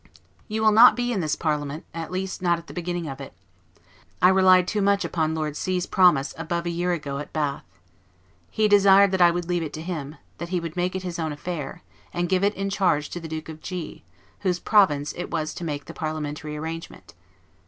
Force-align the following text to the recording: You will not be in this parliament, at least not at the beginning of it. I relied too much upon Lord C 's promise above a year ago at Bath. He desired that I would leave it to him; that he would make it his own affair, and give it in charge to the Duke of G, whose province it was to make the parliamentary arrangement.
You 0.47 0.63
will 0.63 0.71
not 0.71 0.95
be 0.95 1.11
in 1.13 1.19
this 1.19 1.35
parliament, 1.35 1.85
at 1.93 2.09
least 2.09 2.41
not 2.41 2.57
at 2.57 2.65
the 2.65 2.73
beginning 2.73 3.07
of 3.07 3.21
it. 3.21 3.33
I 4.19 4.29
relied 4.29 4.67
too 4.67 4.81
much 4.81 5.05
upon 5.05 5.35
Lord 5.35 5.55
C 5.55 5.79
's 5.79 5.85
promise 5.85 6.33
above 6.39 6.65
a 6.65 6.71
year 6.71 6.91
ago 6.91 7.19
at 7.19 7.31
Bath. 7.31 7.63
He 8.49 8.67
desired 8.67 9.11
that 9.11 9.21
I 9.21 9.29
would 9.29 9.47
leave 9.47 9.61
it 9.61 9.73
to 9.73 9.81
him; 9.83 10.15
that 10.39 10.49
he 10.49 10.59
would 10.59 10.75
make 10.75 10.95
it 10.95 11.03
his 11.03 11.19
own 11.19 11.31
affair, 11.31 11.83
and 12.15 12.27
give 12.29 12.43
it 12.43 12.55
in 12.55 12.71
charge 12.71 13.11
to 13.11 13.19
the 13.19 13.27
Duke 13.27 13.47
of 13.47 13.61
G, 13.61 14.03
whose 14.39 14.57
province 14.57 15.13
it 15.15 15.29
was 15.29 15.53
to 15.53 15.63
make 15.63 15.85
the 15.85 15.93
parliamentary 15.93 16.57
arrangement. 16.57 17.13